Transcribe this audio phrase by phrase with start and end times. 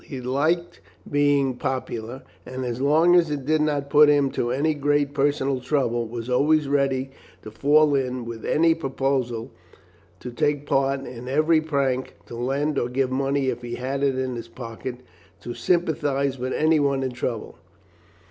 [0.03, 4.73] He liked being popular, and as long as it did not put him to any
[4.73, 7.11] great personal trouble was always ready
[7.43, 9.51] to fall in with any proposal,
[10.19, 14.17] to take part in every prank, to lend or give money if he had it
[14.17, 15.01] in his pocket,
[15.41, 17.59] to sympathize with any one in trouble.